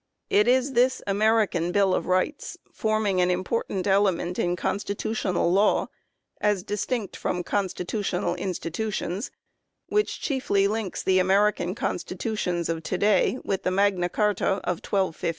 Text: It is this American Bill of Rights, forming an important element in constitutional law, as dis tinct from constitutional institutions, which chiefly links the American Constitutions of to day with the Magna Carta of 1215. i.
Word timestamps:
It 0.31 0.47
is 0.47 0.73
this 0.73 1.03
American 1.05 1.71
Bill 1.71 1.93
of 1.93 2.07
Rights, 2.07 2.57
forming 2.73 3.21
an 3.21 3.29
important 3.29 3.85
element 3.85 4.39
in 4.39 4.55
constitutional 4.55 5.53
law, 5.53 5.89
as 6.39 6.63
dis 6.63 6.87
tinct 6.87 7.15
from 7.15 7.43
constitutional 7.43 8.33
institutions, 8.33 9.29
which 9.89 10.19
chiefly 10.19 10.67
links 10.67 11.03
the 11.03 11.19
American 11.19 11.75
Constitutions 11.75 12.67
of 12.67 12.81
to 12.81 12.97
day 12.97 13.37
with 13.43 13.61
the 13.61 13.69
Magna 13.69 14.09
Carta 14.09 14.59
of 14.63 14.77
1215. 14.79 15.27
i. 15.29 15.29